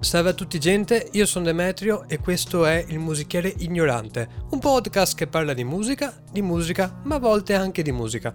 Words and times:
Salve 0.00 0.30
a 0.30 0.32
tutti 0.32 0.60
gente, 0.60 1.08
io 1.12 1.26
sono 1.26 1.44
Demetrio 1.44 2.08
e 2.08 2.20
questo 2.20 2.64
è 2.64 2.84
Il 2.86 3.00
Musichiere 3.00 3.52
Ignorante, 3.58 4.28
un 4.50 4.60
podcast 4.60 5.16
che 5.16 5.26
parla 5.26 5.54
di 5.54 5.64
musica, 5.64 6.22
di 6.30 6.40
musica, 6.40 7.00
ma 7.02 7.16
a 7.16 7.18
volte 7.18 7.54
anche 7.54 7.82
di 7.82 7.90
musica. 7.90 8.32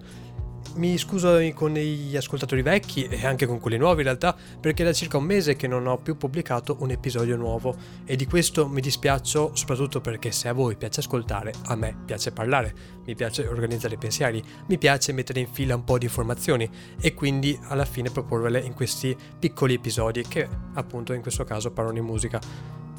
Mi 0.76 0.98
scuso 0.98 1.38
con 1.54 1.72
gli 1.72 2.16
ascoltatori 2.16 2.60
vecchi 2.60 3.04
e 3.04 3.24
anche 3.24 3.46
con 3.46 3.60
quelli 3.60 3.76
nuovi 3.76 3.98
in 3.98 4.06
realtà 4.06 4.36
perché 4.60 4.82
da 4.82 4.92
circa 4.92 5.18
un 5.18 5.24
mese 5.24 5.54
che 5.54 5.68
non 5.68 5.86
ho 5.86 5.98
più 5.98 6.16
pubblicato 6.16 6.78
un 6.80 6.90
episodio 6.90 7.36
nuovo 7.36 7.76
e 8.04 8.16
di 8.16 8.26
questo 8.26 8.66
mi 8.66 8.80
dispiaccio 8.80 9.52
soprattutto 9.54 10.00
perché 10.00 10.32
se 10.32 10.48
a 10.48 10.52
voi 10.52 10.74
piace 10.76 10.98
ascoltare, 10.98 11.52
a 11.66 11.76
me 11.76 11.96
piace 12.04 12.32
parlare, 12.32 12.74
mi 13.06 13.14
piace 13.14 13.46
organizzare 13.46 13.94
i 13.94 13.98
pensieri, 13.98 14.42
mi 14.66 14.76
piace 14.76 15.12
mettere 15.12 15.38
in 15.38 15.48
fila 15.48 15.76
un 15.76 15.84
po' 15.84 15.96
di 15.96 16.06
informazioni 16.06 16.68
e 17.00 17.14
quindi 17.14 17.56
alla 17.68 17.84
fine 17.84 18.10
proporvele 18.10 18.58
in 18.58 18.74
questi 18.74 19.16
piccoli 19.38 19.74
episodi 19.74 20.22
che 20.26 20.48
appunto 20.74 21.12
in 21.12 21.22
questo 21.22 21.44
caso 21.44 21.70
parlano 21.70 22.00
di 22.00 22.04
musica. 22.04 22.40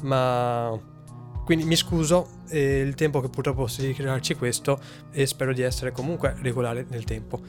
Ma 0.02 0.95
quindi 1.46 1.64
mi 1.64 1.76
scuso, 1.76 2.26
eh, 2.48 2.80
il 2.80 2.96
tempo 2.96 3.20
che 3.20 3.28
purtroppo 3.28 3.68
si 3.68 3.92
crearci 3.92 4.34
questo 4.34 4.80
e 5.12 5.26
spero 5.26 5.52
di 5.52 5.62
essere 5.62 5.92
comunque 5.92 6.34
regolare 6.40 6.84
nel 6.88 7.04
tempo. 7.04 7.40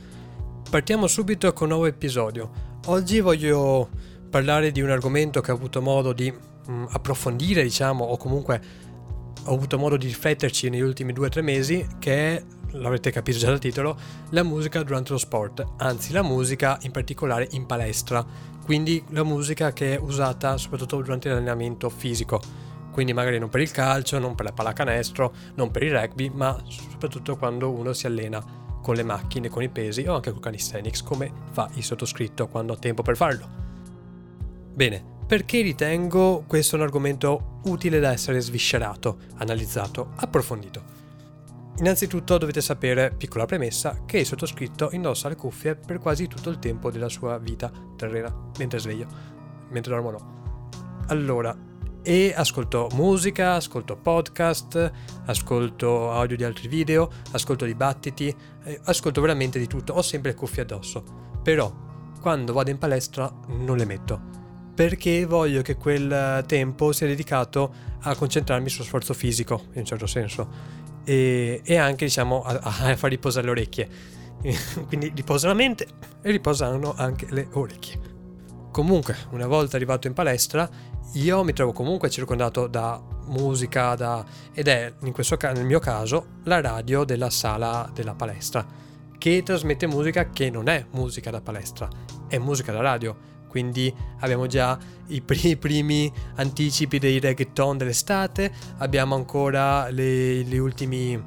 Partiamo 0.69 1.07
subito 1.07 1.51
con 1.51 1.63
un 1.63 1.73
nuovo 1.73 1.87
episodio. 1.87 2.75
Oggi 2.85 3.19
voglio 3.21 3.89
parlare 4.29 4.71
di 4.71 4.81
un 4.81 4.91
argomento 4.91 5.41
che 5.41 5.51
ho 5.51 5.55
avuto 5.55 5.81
modo 5.81 6.13
di 6.13 6.31
mh, 6.31 6.71
mm, 6.71 6.85
approfondire, 6.89 7.63
diciamo, 7.63 8.03
o 8.03 8.17
comunque 8.17 8.61
ho 9.45 9.53
avuto 9.55 9.79
modo 9.79 9.97
di 9.97 10.05
rifletterci 10.05 10.69
negli 10.69 10.81
ultimi 10.81 11.11
due 11.11 11.25
o 11.25 11.29
tre 11.29 11.41
mesi, 11.41 11.83
che 11.97 12.35
è, 12.35 12.43
l'avrete 12.73 13.09
capito 13.09 13.39
già 13.39 13.47
dal 13.47 13.57
titolo, 13.57 13.97
la 14.29 14.43
musica 14.43 14.83
durante 14.83 15.11
lo 15.11 15.17
sport, 15.17 15.65
anzi 15.77 16.11
la 16.11 16.21
musica 16.21 16.77
in 16.81 16.91
particolare 16.91 17.47
in 17.53 17.65
palestra, 17.65 18.23
quindi 18.63 19.03
la 19.09 19.23
musica 19.23 19.73
che 19.73 19.95
è 19.95 19.99
usata 19.99 20.55
soprattutto 20.57 21.01
durante 21.01 21.29
l'allenamento 21.29 21.89
fisico 21.89 22.66
quindi 22.97 23.13
magari 23.13 23.37
non 23.37 23.49
per 23.49 23.61
il 23.61 23.69
calcio, 23.69 24.17
non 24.17 24.33
per 24.33 24.45
la 24.45 24.53
pallacanestro, 24.53 25.31
non 25.53 25.69
per 25.69 25.83
il 25.83 25.91
rugby, 25.91 26.31
ma 26.33 26.59
soprattutto 26.67 27.37
quando 27.37 27.69
uno 27.69 27.93
si 27.93 28.07
allena 28.07 28.43
con 28.81 28.95
le 28.95 29.03
macchine, 29.03 29.49
con 29.49 29.61
i 29.61 29.69
pesi 29.69 30.01
o 30.07 30.15
anche 30.15 30.31
con 30.31 30.39
calisthenics, 30.39 31.03
come 31.03 31.31
fa 31.51 31.69
il 31.75 31.83
sottoscritto 31.83 32.47
quando 32.47 32.73
ha 32.73 32.77
tempo 32.77 33.03
per 33.03 33.15
farlo. 33.15 33.47
Bene, 34.73 35.03
perché 35.27 35.61
ritengo 35.61 36.43
questo 36.47 36.75
un 36.75 36.81
argomento 36.81 37.59
utile 37.65 37.99
da 37.99 38.13
essere 38.13 38.39
sviscerato, 38.39 39.19
analizzato, 39.35 40.13
approfondito? 40.15 40.83
Innanzitutto 41.77 42.39
dovete 42.39 42.61
sapere, 42.61 43.13
piccola 43.15 43.45
premessa, 43.45 44.05
che 44.07 44.17
il 44.17 44.25
sottoscritto 44.25 44.89
indossa 44.93 45.29
le 45.29 45.35
cuffie 45.35 45.75
per 45.75 45.99
quasi 45.99 46.25
tutto 46.25 46.49
il 46.49 46.57
tempo 46.57 46.89
della 46.89 47.09
sua 47.09 47.37
vita 47.37 47.71
terrena, 47.95 48.35
mentre 48.57 48.79
sveglio, 48.79 49.05
mentre 49.69 49.93
dormo 49.93 50.09
no. 50.09 50.35
Allora, 51.09 51.55
e 52.07 52.33
ascolto 52.33 52.87
musica, 52.93 53.55
ascolto 53.55 53.97
podcast, 53.97 54.91
ascolto 55.25 56.09
audio 56.09 56.37
di 56.37 56.45
altri 56.45 56.69
video, 56.69 57.11
ascolto 57.31 57.65
dibattiti, 57.65 58.33
eh, 58.63 58.79
ascolto 58.85 59.19
veramente 59.19 59.59
di 59.59 59.67
tutto, 59.67 59.91
ho 59.91 60.01
sempre 60.01 60.31
le 60.31 60.37
cuffie 60.37 60.61
addosso. 60.61 61.03
Però 61.43 61.69
quando 62.21 62.53
vado 62.53 62.69
in 62.69 62.77
palestra 62.77 63.29
non 63.47 63.75
le 63.75 63.83
metto 63.83 64.35
perché 64.73 65.25
voglio 65.25 65.61
che 65.63 65.75
quel 65.75 66.45
tempo 66.47 66.93
sia 66.93 67.07
dedicato 67.07 67.73
a 68.01 68.15
concentrarmi 68.15 68.69
sullo 68.69 68.85
sforzo 68.85 69.13
fisico, 69.13 69.63
in 69.73 69.79
un 69.79 69.85
certo 69.85 70.05
senso, 70.05 70.47
e, 71.03 71.61
e 71.61 71.75
anche 71.75 72.05
diciamo 72.05 72.41
a, 72.43 72.59
a, 72.61 72.95
far 72.95 73.09
riposare 73.09 73.45
le 73.45 73.51
orecchie. 73.51 73.89
Quindi 74.87 75.11
riposa 75.13 75.47
la 75.47 75.55
mente 75.55 75.87
e 76.21 76.31
riposano 76.31 76.93
anche 76.95 77.25
le 77.31 77.49
orecchie. 77.51 78.15
Comunque, 78.71 79.15
una 79.31 79.47
volta 79.47 79.75
arrivato 79.75 80.05
in 80.05 80.13
palestra, 80.13 80.69
io 81.13 81.43
mi 81.43 81.53
trovo 81.53 81.71
comunque 81.71 82.09
circondato 82.09 82.67
da 82.67 83.01
musica 83.25 83.95
da, 83.95 84.25
ed 84.53 84.67
è 84.67 84.93
questo 85.11 85.37
nel 85.41 85.65
mio 85.65 85.79
caso 85.79 86.25
la 86.43 86.61
radio 86.61 87.03
della 87.03 87.29
sala 87.29 87.89
della 87.93 88.13
palestra 88.13 88.85
che 89.17 89.41
trasmette 89.43 89.87
musica 89.87 90.29
che 90.29 90.49
non 90.49 90.69
è 90.69 90.85
musica 90.91 91.31
da 91.31 91.41
palestra, 91.41 91.89
è 92.27 92.37
musica 92.37 92.71
da 92.71 92.81
radio. 92.81 93.35
Quindi 93.47 93.93
abbiamo 94.19 94.45
già 94.45 94.77
i 95.07 95.21
primi, 95.21 95.55
primi 95.57 96.13
anticipi 96.35 96.99
dei 96.99 97.19
reggaeton 97.19 97.77
dell'estate, 97.77 98.51
abbiamo 98.77 99.15
ancora 99.15 99.89
le, 99.89 100.43
le 100.43 100.57
ultimi 100.59 101.19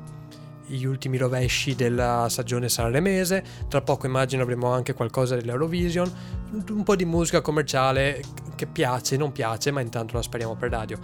gli 0.77 0.85
ultimi 0.85 1.17
rovesci 1.17 1.75
della 1.75 2.27
stagione 2.29 2.69
sanremese, 2.69 3.45
tra 3.69 3.81
poco 3.81 4.07
immagino 4.07 4.43
avremo 4.43 4.73
anche 4.73 4.95
qualcosa 4.95 5.35
dell'Eurovision, 5.37 6.11
un 6.71 6.83
po' 6.83 6.97
di 6.97 7.05
musica 7.05 7.41
commerciale 7.41 8.23
che 8.55 8.67
piace, 8.67 9.17
non 9.17 9.33
piace, 9.33 9.71
ma 9.71 9.81
intanto 9.81 10.15
la 10.15 10.23
speriamo 10.23 10.55
per 10.55 10.71
radio. 10.71 10.99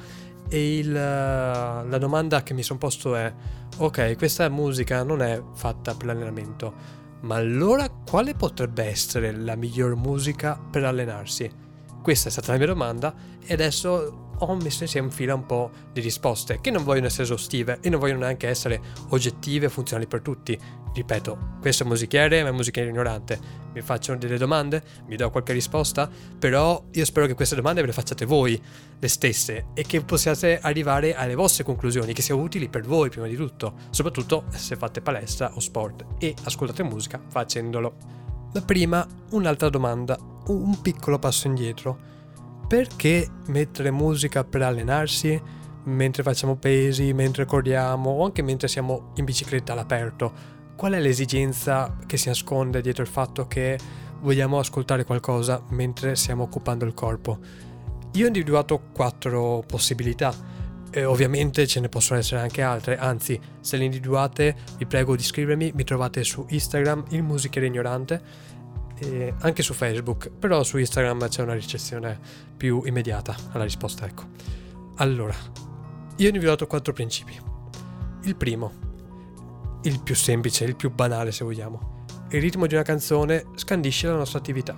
E 0.48 0.78
il, 0.78 0.92
la 0.92 1.98
domanda 1.98 2.42
che 2.42 2.54
mi 2.54 2.62
sono 2.62 2.78
posto 2.78 3.16
è, 3.16 3.32
ok, 3.78 4.16
questa 4.16 4.48
musica 4.48 5.02
non 5.02 5.20
è 5.20 5.42
fatta 5.54 5.94
per 5.94 6.06
l'allenamento, 6.06 6.74
ma 7.20 7.36
allora 7.36 7.88
quale 7.88 8.34
potrebbe 8.34 8.84
essere 8.84 9.32
la 9.36 9.56
miglior 9.56 9.96
musica 9.96 10.58
per 10.70 10.84
allenarsi? 10.84 11.50
Questa 12.02 12.28
è 12.28 12.30
stata 12.30 12.52
la 12.52 12.58
mia 12.58 12.68
domanda 12.68 13.12
e 13.44 13.52
adesso 13.52 14.25
ho 14.38 14.56
messo 14.56 14.82
insieme 14.82 15.06
in 15.06 15.12
fila 15.12 15.34
un 15.34 15.46
po' 15.46 15.70
di 15.92 16.00
risposte 16.00 16.60
che 16.60 16.70
non 16.70 16.84
vogliono 16.84 17.06
essere 17.06 17.24
esaustive 17.24 17.78
e 17.80 17.88
non 17.88 18.00
vogliono 18.00 18.20
neanche 18.20 18.48
essere 18.48 18.80
oggettive 19.10 19.66
e 19.66 19.68
funzionali 19.68 20.06
per 20.06 20.20
tutti. 20.20 20.58
Ripeto, 20.92 21.58
questo 21.60 21.82
è 21.82 21.86
musichiere, 21.86 22.42
ma 22.42 22.48
è 22.48 22.52
musichiere 22.52 22.88
ignorante. 22.88 23.38
Mi 23.74 23.82
faccio 23.82 24.14
delle 24.16 24.38
domande, 24.38 24.82
mi 25.08 25.16
do 25.16 25.30
qualche 25.30 25.52
risposta, 25.52 26.08
però 26.38 26.82
io 26.92 27.04
spero 27.04 27.26
che 27.26 27.34
queste 27.34 27.54
domande 27.54 27.82
ve 27.82 27.88
le 27.88 27.92
facciate 27.92 28.24
voi, 28.24 28.60
le 28.98 29.08
stesse, 29.08 29.66
e 29.74 29.82
che 29.82 30.00
possiate 30.02 30.58
arrivare 30.58 31.14
alle 31.14 31.34
vostre 31.34 31.64
conclusioni, 31.64 32.14
che 32.14 32.22
siano 32.22 32.40
utili 32.40 32.68
per 32.68 32.82
voi 32.82 33.10
prima 33.10 33.26
di 33.26 33.36
tutto, 33.36 33.74
soprattutto 33.90 34.44
se 34.54 34.76
fate 34.76 35.02
palestra 35.02 35.52
o 35.54 35.60
sport 35.60 36.06
e 36.18 36.34
ascoltate 36.44 36.82
musica 36.82 37.20
facendolo. 37.28 37.96
La 38.52 38.62
prima, 38.62 39.06
un'altra 39.32 39.68
domanda, 39.68 40.18
un 40.46 40.80
piccolo 40.80 41.18
passo 41.18 41.46
indietro 41.46 42.14
perché 42.66 43.28
mettere 43.48 43.90
musica 43.90 44.44
per 44.44 44.62
allenarsi 44.62 45.40
mentre 45.84 46.22
facciamo 46.22 46.56
pesi, 46.56 47.12
mentre 47.12 47.44
corriamo 47.44 48.10
o 48.10 48.24
anche 48.24 48.42
mentre 48.42 48.66
siamo 48.66 49.12
in 49.16 49.24
bicicletta 49.24 49.72
all'aperto? 49.72 50.32
Qual 50.74 50.92
è 50.92 51.00
l'esigenza 51.00 51.96
che 52.06 52.16
si 52.16 52.28
nasconde 52.28 52.80
dietro 52.80 53.02
il 53.02 53.08
fatto 53.08 53.46
che 53.46 53.78
vogliamo 54.20 54.58
ascoltare 54.58 55.04
qualcosa 55.04 55.62
mentre 55.70 56.16
stiamo 56.16 56.42
occupando 56.42 56.84
il 56.84 56.92
corpo? 56.92 57.38
Io 58.12 58.24
ho 58.24 58.26
individuato 58.26 58.80
quattro 58.92 59.62
possibilità. 59.66 60.54
E 60.90 61.04
ovviamente 61.04 61.66
ce 61.66 61.80
ne 61.80 61.90
possono 61.90 62.18
essere 62.18 62.40
anche 62.40 62.62
altre, 62.62 62.96
anzi, 62.96 63.38
se 63.60 63.76
le 63.76 63.84
individuate, 63.84 64.56
vi 64.78 64.86
prego 64.86 65.14
di 65.14 65.22
scrivermi, 65.22 65.72
mi 65.74 65.84
trovate 65.84 66.24
su 66.24 66.46
Instagram, 66.48 67.04
il 67.10 67.22
musichiere 67.22 67.66
ignorante, 67.66 68.22
e 68.98 69.34
anche 69.40 69.62
su 69.62 69.74
Facebook, 69.74 70.30
però 70.30 70.62
su 70.62 70.78
Instagram 70.78 71.28
c'è 71.28 71.42
una 71.42 71.54
ricezione 71.54 72.18
più 72.56 72.82
immediata 72.84 73.34
alla 73.52 73.64
risposta, 73.64 74.06
ecco. 74.06 74.24
Allora, 74.96 75.34
io 76.16 76.30
ne 76.30 76.38
vi 76.38 76.46
ho 76.46 76.48
dato 76.48 76.66
quattro 76.66 76.92
principi. 76.92 77.38
Il 78.22 78.36
primo, 78.36 78.72
il 79.82 80.00
più 80.02 80.14
semplice, 80.14 80.64
il 80.64 80.76
più 80.76 80.90
banale 80.90 81.32
se 81.32 81.44
vogliamo. 81.44 82.04
Il 82.30 82.40
ritmo 82.40 82.66
di 82.66 82.74
una 82.74 82.82
canzone 82.82 83.44
scandisce 83.54 84.08
la 84.08 84.16
nostra 84.16 84.38
attività. 84.38 84.76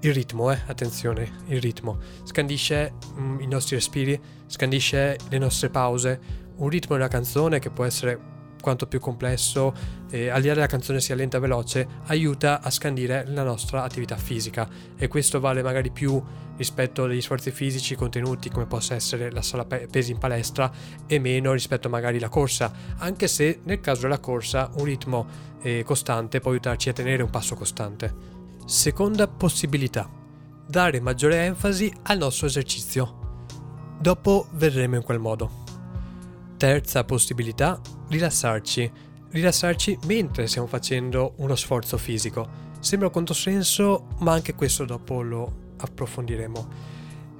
Il 0.00 0.12
ritmo, 0.12 0.50
eh, 0.50 0.58
attenzione, 0.66 1.30
il 1.46 1.60
ritmo. 1.60 1.98
Scandisce 2.24 2.94
mm, 3.18 3.40
i 3.40 3.46
nostri 3.46 3.76
respiri, 3.76 4.20
scandisce 4.46 5.18
le 5.28 5.38
nostre 5.38 5.68
pause. 5.68 6.20
Un 6.56 6.68
ritmo 6.68 6.96
di 6.96 7.02
una 7.02 7.10
canzone 7.10 7.58
che 7.58 7.70
può 7.70 7.84
essere 7.84 8.34
quanto 8.60 8.86
più 8.86 9.00
complesso, 9.00 9.74
eh, 10.10 10.28
al 10.28 10.40
di 10.40 10.48
là 10.48 10.54
della 10.54 10.66
canzone 10.66 11.00
sia 11.00 11.14
lenta 11.14 11.38
o 11.38 11.40
veloce, 11.40 11.86
aiuta 12.06 12.60
a 12.60 12.70
scandire 12.70 13.24
la 13.28 13.42
nostra 13.42 13.82
attività 13.82 14.16
fisica 14.16 14.68
e 14.96 15.08
questo 15.08 15.40
vale 15.40 15.62
magari 15.62 15.90
più 15.90 16.22
rispetto 16.56 17.04
agli 17.04 17.20
sforzi 17.20 17.50
fisici 17.50 17.94
contenuti 17.94 18.50
come 18.50 18.66
possa 18.66 18.94
essere 18.94 19.30
la 19.30 19.42
sala 19.42 19.64
pesi 19.64 20.12
in 20.12 20.18
palestra 20.18 20.70
e 21.06 21.18
meno 21.18 21.52
rispetto 21.52 21.88
magari 21.88 22.16
alla 22.16 22.28
corsa, 22.28 22.72
anche 22.98 23.28
se 23.28 23.60
nel 23.64 23.80
caso 23.80 24.02
della 24.02 24.18
corsa 24.18 24.70
un 24.76 24.84
ritmo 24.84 25.26
eh, 25.62 25.82
costante 25.84 26.40
può 26.40 26.50
aiutarci 26.50 26.88
a 26.88 26.92
tenere 26.92 27.22
un 27.22 27.30
passo 27.30 27.54
costante. 27.54 28.34
Seconda 28.64 29.28
possibilità, 29.28 30.10
dare 30.66 31.00
maggiore 31.00 31.44
enfasi 31.44 31.92
al 32.04 32.18
nostro 32.18 32.46
esercizio. 32.46 33.24
Dopo 34.00 34.48
vedremo 34.52 34.96
in 34.96 35.02
quel 35.02 35.18
modo. 35.18 35.65
Terza 36.56 37.04
possibilità, 37.04 37.80
rilassarci. 38.08 38.90
Rilassarci 39.30 39.98
mentre 40.06 40.46
stiamo 40.46 40.66
facendo 40.66 41.34
uno 41.36 41.54
sforzo 41.54 41.98
fisico. 41.98 42.64
Sembra 42.80 43.10
controsenso, 43.10 44.06
ma 44.20 44.32
anche 44.32 44.54
questo 44.54 44.84
dopo 44.84 45.20
lo 45.20 45.74
approfondiremo. 45.76 46.68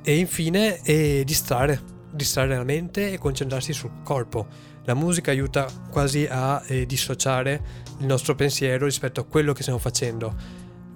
E 0.02 0.18
infine, 0.18 0.82
eh, 0.82 1.22
distrarre. 1.24 1.94
Distrarre 2.12 2.56
la 2.56 2.64
mente 2.64 3.12
e 3.12 3.18
concentrarsi 3.18 3.72
sul 3.72 4.02
corpo. 4.02 4.46
La 4.84 4.94
musica 4.94 5.30
aiuta 5.30 5.66
quasi 5.90 6.26
a 6.28 6.62
eh, 6.66 6.86
dissociare 6.86 7.84
il 7.98 8.06
nostro 8.06 8.34
pensiero 8.34 8.84
rispetto 8.84 9.20
a 9.20 9.24
quello 9.24 9.52
che 9.52 9.62
stiamo 9.62 9.78
facendo. 9.78 10.34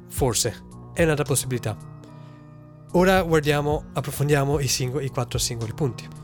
Forse 0.08 0.54
è 0.92 1.02
un'altra 1.02 1.24
possibilità. 1.24 1.76
Ora 2.92 3.22
guardiamo, 3.22 3.84
approfondiamo 3.92 4.58
i, 4.58 4.68
singoli, 4.68 5.06
i 5.06 5.10
quattro 5.10 5.38
singoli 5.38 5.72
punti. 5.72 6.19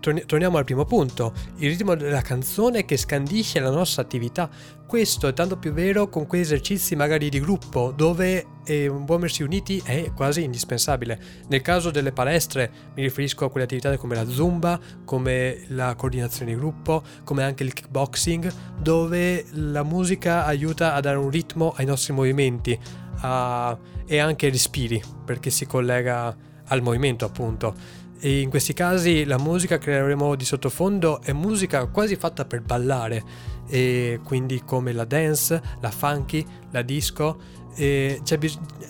Torniamo 0.00 0.56
al 0.56 0.64
primo 0.64 0.86
punto, 0.86 1.34
il 1.56 1.68
ritmo 1.68 1.94
della 1.94 2.22
canzone 2.22 2.86
che 2.86 2.96
scandisce 2.96 3.60
la 3.60 3.70
nostra 3.70 4.02
attività. 4.02 4.48
Questo 4.86 5.28
è 5.28 5.32
tanto 5.34 5.56
più 5.56 5.72
vero 5.72 6.08
con 6.08 6.26
quei 6.26 6.40
esercizi 6.40 6.96
magari 6.96 7.28
di 7.28 7.38
gruppo, 7.38 7.92
dove 7.94 8.46
eh, 8.64 8.88
muoversi 8.88 9.42
uniti 9.42 9.80
è 9.84 10.10
quasi 10.14 10.42
indispensabile. 10.42 11.20
Nel 11.48 11.60
caso 11.60 11.90
delle 11.90 12.12
palestre 12.12 12.72
mi 12.94 13.02
riferisco 13.02 13.44
a 13.44 13.50
quelle 13.50 13.66
attività 13.66 13.96
come 13.98 14.14
la 14.14 14.26
zumba, 14.26 14.80
come 15.04 15.64
la 15.68 15.94
coordinazione 15.94 16.52
di 16.52 16.58
gruppo, 16.58 17.02
come 17.22 17.44
anche 17.44 17.62
il 17.62 17.72
kickboxing, 17.72 18.52
dove 18.80 19.44
la 19.52 19.82
musica 19.82 20.44
aiuta 20.46 20.94
a 20.94 21.00
dare 21.00 21.18
un 21.18 21.30
ritmo 21.30 21.72
ai 21.76 21.84
nostri 21.84 22.12
movimenti 22.14 22.76
a, 23.20 23.78
e 24.06 24.18
anche 24.18 24.46
ai 24.46 24.52
respiri, 24.52 25.00
perché 25.24 25.50
si 25.50 25.66
collega 25.66 26.34
al 26.70 26.82
movimento 26.82 27.24
appunto. 27.24 27.98
E 28.22 28.40
in 28.40 28.50
questi 28.50 28.74
casi 28.74 29.24
la 29.24 29.38
musica 29.38 29.78
che 29.78 29.84
creeremo 29.84 30.34
di 30.34 30.44
sottofondo 30.44 31.22
è 31.22 31.32
musica 31.32 31.86
quasi 31.86 32.16
fatta 32.16 32.44
per 32.44 32.60
ballare, 32.60 33.24
e 33.66 34.20
quindi 34.22 34.62
come 34.62 34.92
la 34.92 35.06
dance, 35.06 35.60
la 35.80 35.90
funky, 35.90 36.44
la 36.70 36.82
disco. 36.82 37.58
è 37.74 38.20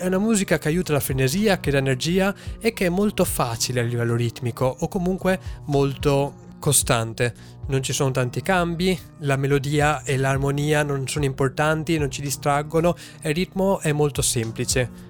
una 0.00 0.18
musica 0.18 0.58
che 0.58 0.66
aiuta 0.66 0.92
la 0.92 0.98
frenesia, 0.98 1.60
che 1.60 1.70
dà 1.70 1.78
energia 1.78 2.34
e 2.58 2.72
che 2.72 2.86
è 2.86 2.88
molto 2.88 3.24
facile 3.24 3.78
a 3.78 3.84
livello 3.84 4.16
ritmico 4.16 4.64
o 4.80 4.88
comunque 4.88 5.38
molto 5.66 6.48
costante. 6.58 7.32
Non 7.68 7.84
ci 7.84 7.92
sono 7.92 8.10
tanti 8.10 8.42
cambi, 8.42 8.98
la 9.18 9.36
melodia 9.36 10.02
e 10.02 10.16
l'armonia 10.16 10.82
non 10.82 11.06
sono 11.06 11.24
importanti, 11.24 11.98
non 11.98 12.10
ci 12.10 12.20
distraggono 12.20 12.96
e 13.20 13.28
il 13.28 13.36
ritmo 13.36 13.78
è 13.78 13.92
molto 13.92 14.22
semplice. 14.22 15.08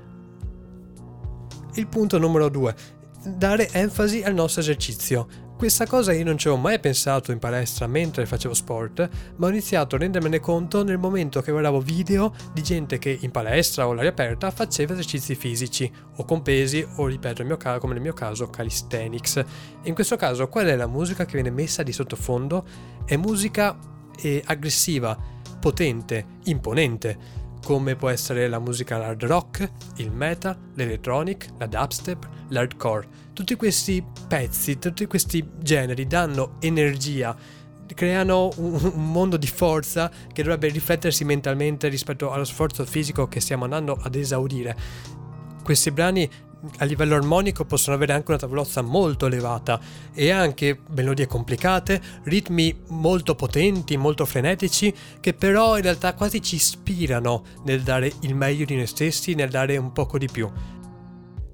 Il 1.74 1.86
punto 1.86 2.18
numero 2.18 2.50
2 2.50 2.98
dare 3.24 3.68
enfasi 3.72 4.22
al 4.22 4.34
nostro 4.34 4.60
esercizio. 4.60 5.48
Questa 5.60 5.86
cosa 5.86 6.14
io 6.14 6.24
non 6.24 6.38
ci 6.38 6.48
avevo 6.48 6.62
mai 6.62 6.80
pensato 6.80 7.32
in 7.32 7.38
palestra 7.38 7.86
mentre 7.86 8.24
facevo 8.24 8.54
sport, 8.54 9.08
ma 9.36 9.46
ho 9.46 9.50
iniziato 9.50 9.94
a 9.94 9.98
rendermene 9.98 10.40
conto 10.40 10.82
nel 10.82 10.96
momento 10.96 11.42
che 11.42 11.50
guardavo 11.50 11.80
video 11.80 12.32
di 12.54 12.62
gente 12.62 12.98
che 12.98 13.18
in 13.20 13.30
palestra 13.30 13.86
o 13.86 13.90
all'aria 13.90 14.08
aperta 14.08 14.50
faceva 14.50 14.94
esercizi 14.94 15.34
fisici, 15.34 15.92
o 16.16 16.24
con 16.24 16.40
pesi, 16.40 16.82
o 16.96 17.06
ripeto, 17.06 17.44
caso, 17.58 17.78
come 17.78 17.92
nel 17.92 18.02
mio 18.02 18.14
caso, 18.14 18.48
calisthenics. 18.48 19.44
In 19.82 19.92
questo 19.92 20.16
caso, 20.16 20.48
qual 20.48 20.64
è 20.64 20.76
la 20.76 20.86
musica 20.86 21.26
che 21.26 21.34
viene 21.34 21.50
messa 21.50 21.82
di 21.82 21.92
sottofondo? 21.92 22.64
È 23.04 23.16
musica 23.16 23.78
eh, 24.16 24.42
aggressiva, 24.46 25.14
potente, 25.60 26.38
imponente 26.44 27.39
come 27.64 27.96
può 27.96 28.08
essere 28.08 28.48
la 28.48 28.58
musica 28.58 29.04
hard 29.04 29.24
rock, 29.24 29.70
il 29.96 30.10
metal, 30.10 30.56
l'electronic, 30.74 31.48
la 31.58 31.66
dubstep, 31.66 32.28
l'hardcore. 32.48 33.06
Tutti 33.32 33.54
questi 33.54 34.04
pezzi, 34.28 34.78
tutti 34.78 35.06
questi 35.06 35.46
generi 35.58 36.06
danno 36.06 36.56
energia, 36.60 37.36
creano 37.94 38.50
un, 38.56 38.92
un, 38.94 39.10
mondo 39.12 39.36
di 39.36 39.46
forza 39.46 40.10
che 40.32 40.42
dovrebbe 40.42 40.68
riflettersi 40.68 41.24
mentalmente 41.24 41.88
rispetto 41.88 42.30
allo 42.30 42.44
sforzo 42.44 42.84
fisico 42.84 43.28
che 43.28 43.40
stiamo 43.40 43.64
andando 43.64 43.98
ad 44.00 44.14
esaurire. 44.14 44.76
Questi 45.62 45.90
brani 45.90 46.28
a 46.78 46.84
livello 46.84 47.14
armonico 47.14 47.64
possono 47.64 47.96
avere 47.96 48.12
anche 48.12 48.30
una 48.30 48.38
tavolozza 48.38 48.82
molto 48.82 49.26
elevata 49.26 49.80
e 50.12 50.30
anche 50.30 50.80
melodie 50.90 51.26
complicate, 51.26 52.00
ritmi 52.24 52.82
molto 52.88 53.34
potenti, 53.34 53.96
molto 53.96 54.24
frenetici, 54.26 54.92
che 55.20 55.34
però 55.34 55.76
in 55.76 55.82
realtà 55.82 56.14
quasi 56.14 56.42
ci 56.42 56.56
ispirano 56.56 57.44
nel 57.64 57.82
dare 57.82 58.12
il 58.20 58.34
meglio 58.34 58.64
di 58.64 58.76
noi 58.76 58.86
stessi, 58.86 59.34
nel 59.34 59.50
dare 59.50 59.76
un 59.76 59.92
poco 59.92 60.18
di 60.18 60.28
più. 60.30 60.50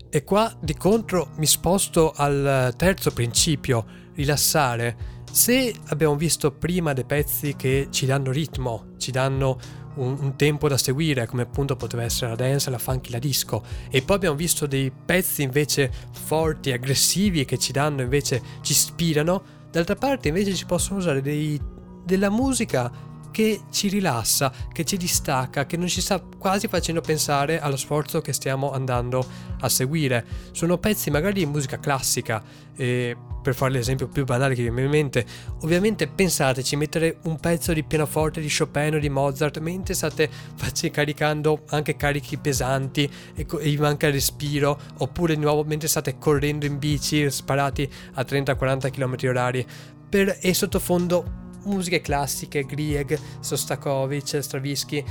E 0.08 0.24
qua 0.24 0.54
di 0.60 0.74
contro 0.74 1.30
mi 1.36 1.46
sposto 1.46 2.12
al 2.16 2.74
terzo 2.76 3.10
principio, 3.12 3.84
rilassare. 4.14 5.14
Se 5.30 5.74
abbiamo 5.88 6.16
visto 6.16 6.52
prima 6.52 6.92
dei 6.94 7.04
pezzi 7.04 7.54
che 7.54 7.88
ci 7.90 8.06
danno 8.06 8.30
ritmo, 8.30 8.94
ci 8.96 9.10
danno 9.10 9.84
un, 9.96 10.16
un, 10.20 10.36
tempo 10.36 10.68
da 10.68 10.76
seguire, 10.76 11.26
come 11.26 11.42
appunto 11.42 11.76
poteva 11.76 12.02
essere 12.02 12.30
la 12.30 12.36
dance, 12.36 12.70
la 12.70 12.78
funky, 12.78 13.10
la 13.10 13.18
disco. 13.18 13.62
E 13.90 14.02
poi 14.02 14.16
abbiamo 14.16 14.36
visto 14.36 14.66
dei 14.66 14.90
pezzi 14.90 15.42
invece 15.42 15.90
forti, 16.10 16.72
aggressivi, 16.72 17.44
che 17.44 17.58
ci 17.58 17.72
danno 17.72 18.02
invece, 18.02 18.42
ci 18.62 18.72
ispirano. 18.72 19.54
D'altra 19.70 19.94
parte 19.94 20.28
invece 20.28 20.54
ci 20.54 20.66
possono 20.66 20.98
usare 20.98 21.20
dei, 21.20 21.60
della 22.04 22.30
musica 22.30 22.90
che 23.36 23.64
ci 23.70 23.88
rilassa, 23.88 24.50
che 24.72 24.86
ci 24.86 24.96
distacca, 24.96 25.66
che 25.66 25.76
non 25.76 25.88
ci 25.88 26.00
sta 26.00 26.18
quasi 26.38 26.68
facendo 26.68 27.02
pensare 27.02 27.60
allo 27.60 27.76
sforzo 27.76 28.22
che 28.22 28.32
stiamo 28.32 28.72
andando 28.72 29.22
a 29.60 29.68
seguire. 29.68 30.24
Sono 30.52 30.78
pezzi 30.78 31.10
magari 31.10 31.40
di 31.40 31.44
musica 31.44 31.78
classica, 31.78 32.42
e 32.74 33.14
per 33.42 33.54
fare 33.54 33.72
l'esempio 33.72 34.08
più 34.08 34.24
banale 34.24 34.54
che 34.54 34.62
vi 34.62 34.70
viene 34.70 34.84
in 34.84 34.90
mente, 34.90 35.26
ovviamente 35.60 36.06
pensateci, 36.06 36.76
mettere 36.76 37.18
un 37.24 37.38
pezzo 37.38 37.74
di 37.74 37.84
pianoforte 37.84 38.40
di 38.40 38.48
Chopin 38.50 38.94
o 38.94 38.98
di 38.98 39.10
Mozart 39.10 39.58
mentre 39.58 39.92
state 39.92 40.30
facendo, 40.54 40.96
caricando 40.96 41.62
anche 41.66 41.94
carichi 41.94 42.38
pesanti 42.38 43.02
e, 43.34 43.46
e 43.46 43.68
vi 43.68 43.76
manca 43.76 44.06
il 44.06 44.14
respiro, 44.14 44.80
oppure 45.00 45.34
di 45.34 45.42
nuovo 45.42 45.62
mentre 45.62 45.88
state 45.88 46.16
correndo 46.16 46.64
in 46.64 46.78
bici 46.78 47.30
sparati 47.30 47.86
a 48.14 48.22
30-40 48.22 48.90
km 48.90 49.28
orari 49.28 49.66
per, 50.08 50.38
e 50.40 50.54
sottofondo 50.54 51.44
musiche 51.66 52.00
classiche, 52.00 52.64
Grieg, 52.64 53.18
Sostakovich, 53.40 54.42
Stravinsky. 54.42 55.04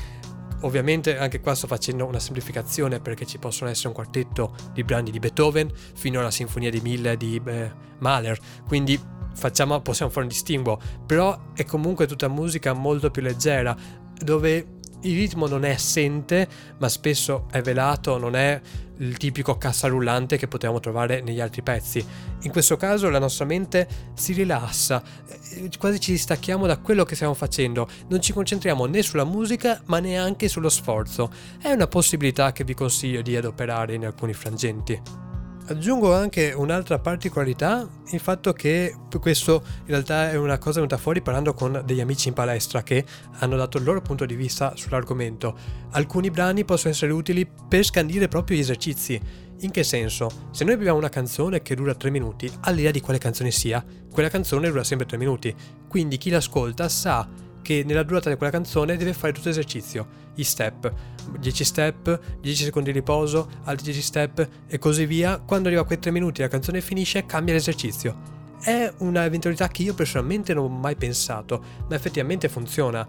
Ovviamente 0.62 1.18
anche 1.18 1.42
qua 1.42 1.54
sto 1.54 1.68
facendo 1.68 2.06
una 2.06 2.20
semplificazione 2.20 3.00
perché 3.00 3.26
ci 3.26 3.38
possono 3.38 3.70
essere 3.70 3.90
un 3.90 3.94
quartetto 3.94 4.56
di 4.74 4.84
brani 4.84 5.12
di 5.12 5.20
Beethoven 5.20 5.72
fino 5.96 6.20
alla 6.20 6.32
sinfonia 6.32 6.72
di 6.72 6.80
Mille 6.82 7.18
di 7.18 7.40
eh, 7.46 7.72
Mahler, 8.00 8.40
quindi 8.68 9.00
facciamo, 9.36 9.82
possiamo 9.82 10.10
fare 10.10 10.26
un 10.26 10.32
distinguo, 10.32 10.80
però 11.06 11.38
è 11.54 11.66
comunque 11.66 12.08
tutta 12.08 12.28
musica 12.30 12.74
molto 12.74 13.12
più 13.12 13.22
leggera, 13.22 13.76
dove 14.18 14.76
il 15.02 15.16
ritmo 15.16 15.48
non 15.48 15.66
è 15.66 15.72
assente, 15.72 16.48
ma 16.80 16.90
spesso 16.90 17.46
è 17.52 17.62
velato, 17.62 18.18
non 18.18 18.36
è 18.36 18.60
il 18.98 19.18
tipico 19.18 19.58
cassa 19.58 19.88
rullante 19.88 20.38
che 20.38 20.48
potevamo 20.48 20.80
trovare 20.80 21.22
negli 21.22 21.40
altri 21.40 21.62
pezzi. 21.62 22.06
In 22.42 22.52
questo 22.52 22.78
caso 22.78 23.10
la 23.10 23.20
nostra 23.20 23.46
mente 23.46 23.88
si 24.14 24.34
rilassa, 24.34 25.04
eh, 25.28 25.70
quasi 25.78 26.00
ci 26.00 26.12
distacchiamo 26.12 26.66
da 26.68 26.78
quello 26.78 27.04
che 27.04 27.16
stiamo 27.16 27.34
facendo, 27.34 27.88
non 28.08 28.22
ci 28.22 28.34
concentriamo 28.34 28.86
né 28.86 29.02
sulla 29.02 29.26
musica 29.26 29.82
ma 29.86 30.00
neanche 30.00 30.48
sullo 30.48 30.70
sforzo. 30.70 31.32
È 31.62 31.72
una 31.72 31.88
possibilità 31.88 32.52
che 32.52 32.64
vi 32.64 32.74
consiglio 32.74 33.22
di 33.22 33.36
adoperare 33.36 33.94
in 33.94 34.06
alcuni 34.06 34.34
frangenti. 34.34 35.35
Aggiungo 35.68 36.14
anche 36.14 36.54
un'altra 36.56 37.00
particolarità, 37.00 37.90
il 38.12 38.20
fatto 38.20 38.54
che 38.54 38.96
questo 39.20 39.64
in 39.80 39.88
realtà 39.88 40.30
è 40.30 40.38
una 40.38 40.60
cosa 40.60 40.76
venuta 40.76 40.98
fuori 40.98 41.24
parlando 41.24 41.56
con 41.56 41.82
degli 41.84 42.02
amici 42.02 42.28
in 42.28 42.36
palestra 42.36 42.84
che 42.84 43.04
hanno 43.40 43.56
dato 43.56 43.80
il 43.80 43.84
loro 43.84 44.00
punto 44.00 44.28
di 44.28 44.36
vista 44.36 44.76
sull'argomento. 44.76 45.58
Alcuni 45.94 46.30
brani 46.30 46.66
possono 46.66 46.94
essere 46.94 47.12
utili 47.12 47.50
per 47.68 47.84
scandire 47.84 48.28
proprio 48.28 48.58
gli 48.58 48.60
esercizi. 48.60 49.20
In 49.62 49.72
che 49.72 49.82
senso? 49.82 50.50
Se 50.52 50.64
noi 50.66 50.76
abbiamo 50.76 51.00
una 51.00 51.10
canzone 51.10 51.64
che 51.64 51.74
dura 51.74 51.96
3 51.96 52.12
minuti, 52.12 52.48
al 52.62 52.76
di 52.76 52.84
là 52.84 52.92
di 52.92 53.02
quale 53.02 53.18
canzone 53.18 53.50
sia, 53.50 53.84
quella 54.12 54.30
canzone 54.30 54.70
dura 54.70 54.84
sempre 54.84 55.08
3 55.08 55.18
minuti. 55.18 55.56
Quindi 55.88 56.18
chi 56.18 56.30
l'ascolta 56.30 56.88
sa 56.90 57.28
che 57.66 57.84
nella 57.84 58.04
durata 58.04 58.30
di 58.30 58.36
quella 58.36 58.52
canzone 58.52 58.96
deve 58.96 59.14
fare 59.14 59.34
tutto 59.34 59.48
l'esercizio, 59.48 60.08
gli 60.36 60.44
step, 60.44 60.94
10 61.40 61.64
step, 61.64 62.38
10 62.40 62.64
secondi 62.66 62.92
di 62.92 63.00
riposo, 63.00 63.50
altri 63.64 63.86
10 63.86 64.02
step 64.04 64.50
e 64.68 64.78
così 64.78 65.08
via. 65.08 65.40
Quando 65.40 65.68
arriva 65.68 65.82
a 65.82 65.86
quei 65.86 65.98
3 65.98 66.12
minuti 66.12 66.42
la 66.42 66.48
canzone 66.48 66.80
finisce, 66.80 67.26
cambia 67.26 67.56
l'esercizio. 67.56 68.34
È 68.62 68.94
una 69.00 69.26
eventualità 69.26 69.68
che 69.68 69.82
io 69.82 69.96
personalmente 69.96 70.54
non 70.54 70.66
ho 70.66 70.70
mai 70.70 70.96
pensato, 70.96 71.64
ma 71.90 71.96
effettivamente 71.96 72.50
funziona. 72.50 73.08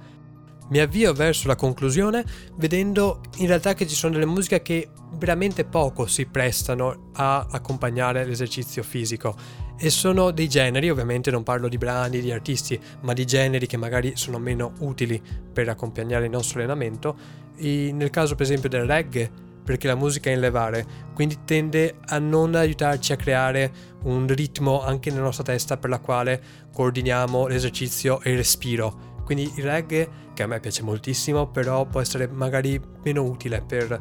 Mi 0.68 0.80
avvio 0.80 1.12
verso 1.12 1.46
la 1.46 1.54
conclusione 1.54 2.24
vedendo 2.56 3.20
in 3.36 3.46
realtà 3.46 3.74
che 3.74 3.86
ci 3.86 3.94
sono 3.94 4.14
delle 4.14 4.26
musiche 4.26 4.62
che 4.62 4.88
veramente 5.12 5.64
poco 5.64 6.06
si 6.06 6.26
prestano 6.26 7.10
a 7.14 7.46
accompagnare 7.48 8.24
l'esercizio 8.24 8.82
fisico 8.82 9.36
e 9.78 9.90
sono 9.90 10.32
dei 10.32 10.48
generi, 10.48 10.90
ovviamente 10.90 11.30
non 11.30 11.44
parlo 11.44 11.68
di 11.68 11.78
brani, 11.78 12.20
di 12.20 12.32
artisti, 12.32 12.80
ma 13.02 13.12
di 13.12 13.24
generi 13.24 13.66
che 13.66 13.76
magari 13.76 14.16
sono 14.16 14.38
meno 14.38 14.72
utili 14.80 15.22
per 15.52 15.68
accompagnare 15.68 16.24
il 16.24 16.30
nostro 16.30 16.58
allenamento. 16.58 17.16
E 17.56 17.90
nel 17.92 18.10
caso 18.10 18.34
per 18.34 18.46
esempio 18.46 18.68
del 18.68 18.86
reggae, 18.86 19.30
perché 19.62 19.86
la 19.86 19.94
musica 19.94 20.30
è 20.30 20.32
in 20.32 20.40
levare, 20.40 20.84
quindi 21.14 21.38
tende 21.44 21.96
a 22.06 22.18
non 22.18 22.54
aiutarci 22.54 23.12
a 23.12 23.16
creare 23.16 23.72
un 24.04 24.26
ritmo 24.28 24.82
anche 24.82 25.10
nella 25.10 25.24
nostra 25.24 25.44
testa 25.44 25.76
per 25.76 25.90
la 25.90 25.98
quale 25.98 26.40
coordiniamo 26.72 27.46
l'esercizio 27.46 28.20
e 28.22 28.30
il 28.30 28.36
respiro. 28.36 29.15
Quindi 29.26 29.52
il 29.56 29.64
reggae, 29.64 30.08
che 30.34 30.44
a 30.44 30.46
me 30.46 30.60
piace 30.60 30.84
moltissimo, 30.84 31.48
però 31.48 31.84
può 31.84 32.00
essere 32.00 32.28
magari 32.28 32.80
meno 33.02 33.24
utile 33.24 33.60
per 33.60 34.00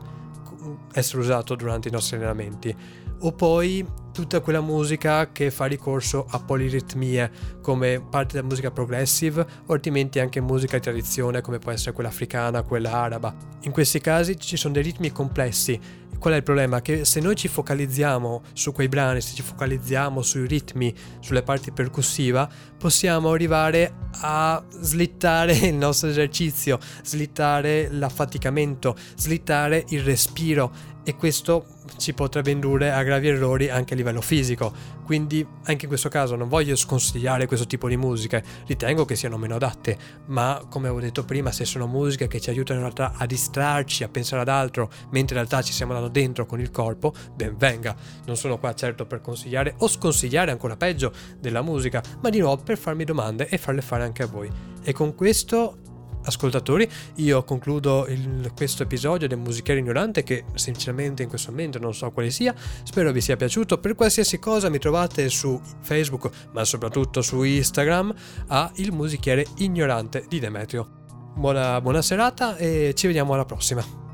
essere 0.94 1.20
usato 1.20 1.56
durante 1.56 1.88
i 1.88 1.92
nostri 1.92 2.18
allenamenti. 2.18 2.76
O 3.22 3.32
poi 3.32 3.84
tutta 4.14 4.40
quella 4.40 4.62
musica 4.62 5.32
che 5.32 5.50
fa 5.50 5.66
ricorso 5.66 6.28
a 6.30 6.40
poliritmie 6.40 7.32
come 7.62 8.00
parte 8.08 8.36
della 8.36 8.48
musica 8.48 8.70
progressive 8.70 9.46
o 9.66 9.74
altrimenti 9.74 10.20
anche 10.20 10.40
musica 10.42 10.78
di 10.78 10.84
tradizione 10.84 11.42
come 11.42 11.58
può 11.58 11.72
essere 11.72 11.94
quella 11.94 12.10
africana, 12.10 12.62
quella 12.62 12.92
araba. 12.92 13.36
In 13.62 13.72
questi 13.72 14.00
casi 14.00 14.40
ci 14.40 14.58
sono 14.58 14.74
dei 14.74 14.84
ritmi 14.84 15.12
complessi 15.12 15.80
qual 16.18 16.34
è 16.34 16.38
il 16.38 16.44
problema? 16.44 16.82
Che 16.82 17.06
se 17.06 17.20
noi 17.20 17.36
ci 17.36 17.48
focalizziamo 17.48 18.44
su 18.54 18.72
quei 18.72 18.88
brani, 18.88 19.22
se 19.22 19.36
ci 19.36 19.42
focalizziamo 19.42 20.22
sui 20.22 20.48
ritmi, 20.48 20.94
sulle 21.20 21.44
parti 21.44 21.72
percussiva, 21.72 22.50
possiamo 22.78 23.32
arrivare 23.32 23.94
a 24.22 24.64
slittare 24.70 25.54
il 25.68 25.76
nostro 25.76 26.10
esercizio, 26.10 26.80
slittare 27.04 27.90
l'affaticamento, 27.92 28.96
slittare 29.16 29.84
il 29.90 30.02
respiro 30.02 30.94
e 31.06 31.16
questo 31.16 31.66
ci 31.98 32.14
potrebbe 32.14 32.50
indurre 32.50 32.92
a 32.92 33.04
gravi 33.04 33.28
errori 33.28 33.70
anche 33.70 33.94
a 33.94 33.96
livello 33.96 34.22
fisico. 34.22 34.74
Quindi 35.06 35.46
anche 35.66 35.84
in 35.84 35.88
questo 35.88 36.10
caso 36.10 36.36
non 36.36 36.50
voglio 36.50 36.76
sconsigliare 36.76 37.46
questo 37.46 37.68
tipo 37.68 37.88
di 37.88 37.96
musiche, 37.96 38.44
ritengo 38.66 39.06
che 39.06 39.16
siano 39.16 39.38
meno 39.38 39.56
adatte, 39.56 39.98
ma 40.26 40.66
come 40.68 40.88
avevo 40.88 41.00
detto 41.00 41.24
prima, 41.24 41.52
se 41.52 41.64
sono 41.64 41.86
musiche 41.86 42.28
che 42.28 42.42
ci 42.42 42.50
aiutano 42.50 42.80
in 42.80 42.86
realtà 42.86 43.14
a 43.16 43.28
distrarci, 43.28 44.04
a 44.04 44.10
pensare 44.10 44.42
ad 44.42 44.50
altro, 44.50 44.90
mentre 45.12 45.38
in 45.38 45.46
realtà 45.46 45.62
ci 45.62 45.74
stiamo 45.74 45.94
dando 45.94 46.10
dentro 46.10 46.48
con 46.48 46.60
il 46.60 46.72
corpo, 46.72 47.14
ben 47.36 47.56
venga. 47.56 47.96
Non 48.26 48.36
sono 48.36 48.58
qua 48.58 48.74
certo 48.74 49.06
per 49.06 49.22
consigliare 49.22 49.76
o 49.78 49.88
sconsigliare 49.88 50.50
ancora 50.50 50.76
peggio 50.76 51.14
della 51.40 51.62
musica, 51.62 52.02
ma 52.22 52.30
di 52.30 52.40
nuovo 52.40 52.64
per 52.64 52.80
farmi 52.80 53.04
domande 53.04 53.48
e 53.48 53.60
farle 53.60 53.82
fare 53.82 54.04
anche 54.04 54.24
a 54.24 54.28
voi. 54.28 54.50
E 54.82 54.92
con 54.92 55.14
questo 55.14 55.78
ascoltatori, 56.26 56.90
io 57.16 57.44
concludo 57.44 58.06
il, 58.08 58.52
questo 58.56 58.84
episodio 58.84 59.28
del 59.28 59.38
Musichiere 59.38 59.80
Ignorante 59.80 60.24
che 60.24 60.46
sinceramente 60.56 61.24
in 61.24 61.30
questo 61.30 61.52
momento 61.52 61.80
non 61.80 61.94
so 61.94 62.12
quale 62.12 62.30
sia, 62.30 62.54
spero 62.84 63.12
vi 63.12 63.22
sia 63.22 63.36
piaciuto, 63.36 63.80
per 63.80 63.96
qualsiasi 63.96 64.40
cosa 64.40 64.70
mi 64.70 64.80
trovate 64.80 65.30
su 65.30 65.60
Facebook 65.82 66.30
ma 66.52 66.64
soprattutto 66.64 67.22
su 67.22 67.42
Instagram 67.44 68.14
a 68.48 68.72
Il 68.76 68.92
Musichiere 68.92 69.46
Ignorante 69.58 70.26
di 70.28 70.40
Demetrio. 70.40 71.04
Buona, 71.36 71.82
buona 71.82 72.02
serata 72.02 72.56
e 72.58 72.94
ci 72.96 73.08
vediamo 73.08 73.34
alla 73.34 73.46
prossima. 73.46 74.05